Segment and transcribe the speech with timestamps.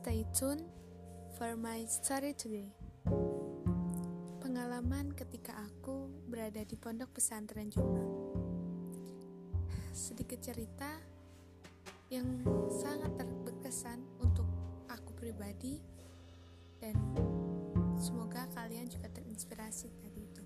[0.00, 0.64] Stay tuned
[1.36, 2.72] for my story today.
[4.40, 8.08] Pengalaman ketika aku berada di pondok pesantren Jombang.
[9.92, 10.88] Sedikit cerita
[12.08, 12.24] yang
[12.72, 13.12] sangat
[13.44, 14.48] terkesan untuk
[14.88, 15.84] aku pribadi
[16.80, 16.96] dan
[18.00, 20.44] semoga kalian juga terinspirasi dari itu.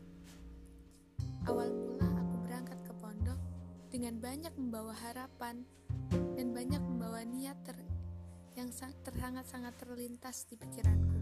[1.46, 3.38] Awal mula aku berangkat ke pondok
[3.86, 5.62] dengan banyak membawa harapan
[6.34, 7.83] dan banyak membawa niat ter
[8.64, 11.20] yang sangat-sangat terlintas di pikiranku.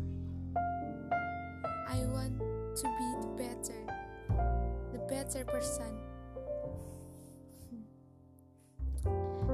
[1.90, 2.38] I want
[2.78, 3.82] to be the better,
[4.94, 5.90] the better person.
[7.66, 7.86] Hmm.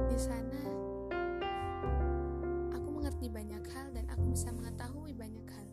[0.05, 0.61] Di sana,
[2.77, 5.67] aku mengerti banyak hal dan aku bisa mengetahui banyak hal.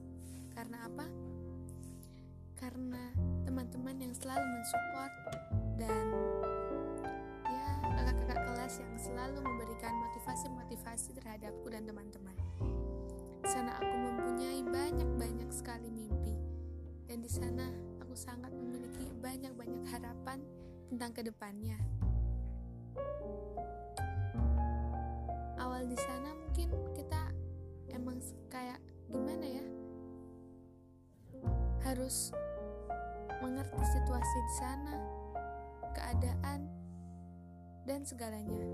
[0.56, 1.05] Karena apa?
[2.56, 3.12] Karena
[3.45, 5.12] teman-teman yang selalu mensupport
[5.77, 6.05] dan
[8.66, 12.34] kelas yang selalu memberikan motivasi-motivasi terhadapku dan teman-teman.
[13.39, 16.34] Di sana aku mempunyai banyak-banyak sekali mimpi
[17.06, 17.70] dan di sana
[18.03, 20.42] aku sangat memiliki banyak-banyak harapan
[20.91, 21.78] tentang ke depannya.
[25.62, 26.67] Awal di sana mungkin
[26.98, 27.22] kita
[27.94, 28.19] emang
[28.50, 29.64] kayak gimana ya?
[31.87, 32.34] Harus
[33.39, 34.94] mengerti situasi di sana,
[35.94, 36.75] keadaan,
[37.87, 38.67] dan segalanya,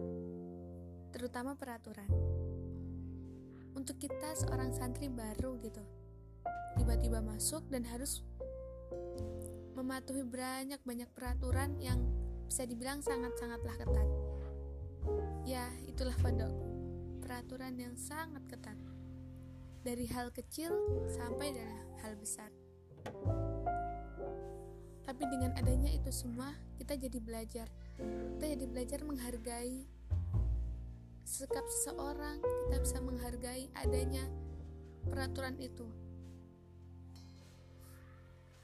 [1.12, 2.08] terutama peraturan.
[3.76, 5.84] Untuk kita seorang santri baru gitu,
[6.80, 8.24] tiba-tiba masuk dan harus
[9.76, 12.00] mematuhi banyak-banyak peraturan yang
[12.48, 14.08] bisa dibilang sangat-sangatlah ketat.
[15.44, 16.52] Ya, itulah pondok.
[17.20, 18.76] Peraturan yang sangat ketat.
[19.82, 20.72] Dari hal kecil
[21.10, 22.52] sampai dengan hal besar.
[25.12, 27.68] Tapi dengan adanya itu semua, kita jadi belajar.
[28.00, 29.84] Kita jadi belajar menghargai
[31.28, 34.24] sikap seseorang, kita bisa menghargai adanya
[35.04, 35.84] peraturan itu.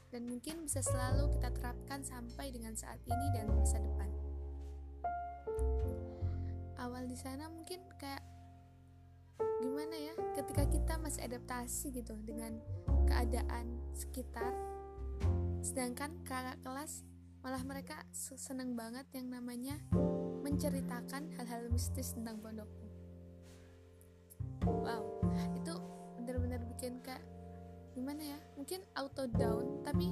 [0.09, 4.09] Dan mungkin bisa selalu kita terapkan sampai dengan saat ini dan masa depan.
[6.81, 8.25] Awal di sana mungkin kayak
[9.61, 12.57] gimana ya, ketika kita masih adaptasi gitu dengan
[13.05, 14.49] keadaan sekitar,
[15.69, 17.05] sedangkan kakak kelas
[17.45, 19.77] malah mereka seneng banget yang namanya
[20.41, 22.89] menceritakan hal-hal mistis tentang pondokku.
[24.65, 25.21] Wow
[25.53, 25.73] itu
[26.17, 27.21] benar-benar bikin kayak
[27.93, 30.09] gimana ya mungkin auto down tapi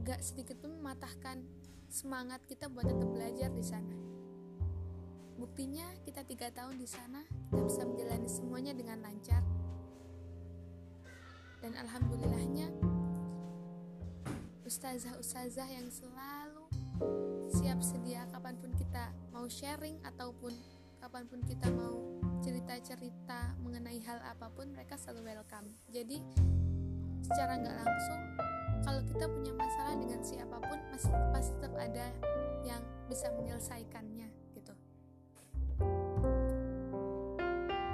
[0.00, 1.44] gak sedikit pun mematahkan
[1.92, 3.96] semangat kita buat tetap belajar di sana.
[5.36, 7.20] Buktinya kita tiga tahun di sana
[7.52, 9.44] kita bisa menjalani semuanya dengan lancar.
[11.60, 12.57] Dan alhamdulillahnya
[14.68, 16.68] ustazah-ustazah yang selalu
[17.48, 20.52] siap sedia kapan pun kita mau sharing ataupun
[21.00, 22.04] kapan pun kita mau
[22.44, 25.72] cerita-cerita mengenai hal apa pun mereka selalu welcome.
[25.88, 26.20] Jadi
[27.24, 28.20] secara nggak langsung
[28.84, 32.06] kalau kita punya masalah dengan siapa pun masih pasti tetap ada
[32.60, 34.74] yang bisa menyelesaikannya gitu.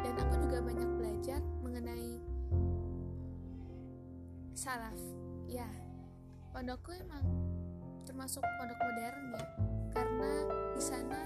[0.02, 2.18] Dan aku juga banyak belajar mengenai
[4.58, 4.98] salaf.
[5.46, 5.70] Ya
[6.54, 7.26] pondokku emang
[8.06, 9.44] termasuk pondok modern ya.
[9.90, 10.32] Karena
[10.70, 11.20] di sana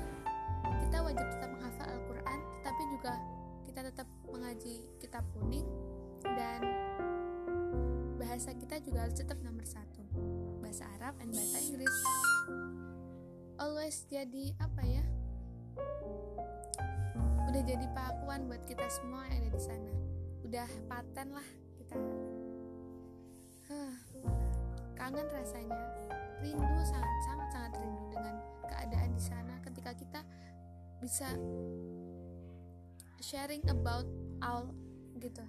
[0.81, 3.13] kita wajib tetap menghafal Al-Quran tetapi juga
[3.69, 5.69] kita tetap mengaji kitab kuning
[6.25, 6.65] dan
[8.17, 10.01] bahasa kita juga harus tetap nomor satu.
[10.65, 11.97] Bahasa Arab dan bahasa Inggris.
[13.61, 15.05] Always jadi apa ya?
[17.53, 19.93] Udah jadi pakuan buat kita semua yang ada di sana.
[20.41, 21.97] Udah paten lah kita.
[23.69, 24.38] Huh
[24.99, 25.79] kangen rasanya.
[26.43, 28.35] Rindu sangat sangat sangat rindu dengan
[28.67, 30.21] keadaan di sana ketika kita
[30.99, 31.31] bisa
[33.23, 34.07] sharing about
[34.43, 34.75] all
[35.23, 35.43] gitu.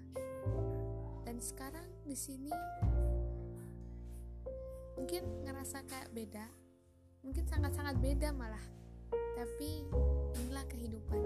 [1.25, 2.53] Dan sekarang di sini
[4.97, 6.45] mungkin ngerasa kayak beda.
[7.25, 8.61] Mungkin sangat sangat beda malah.
[9.09, 9.89] Tapi
[10.45, 11.21] inilah kehidupan.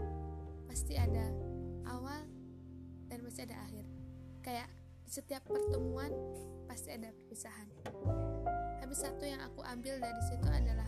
[0.68, 1.28] Pasti ada
[1.88, 2.24] awal
[3.08, 3.86] dan pasti ada akhir.
[4.44, 4.70] Kayak
[5.08, 6.12] setiap pertemuan
[6.68, 7.70] pasti ada perpisahan.
[8.94, 10.86] Tapi satu yang aku ambil dari situ adalah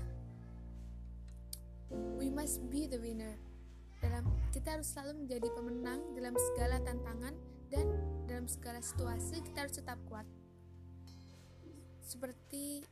[2.22, 3.34] we must be the winner.
[3.98, 7.34] Dalam kita harus selalu menjadi pemenang dalam segala tantangan
[7.74, 7.90] dan
[8.30, 10.30] dalam segala situasi kita harus tetap kuat.
[12.06, 12.86] Seperti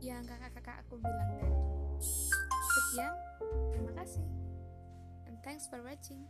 [0.00, 1.60] yang kakak-kakak aku bilang tadi.
[2.48, 3.12] Sekian,
[3.76, 4.24] terima kasih.
[5.28, 6.24] And thanks for watching.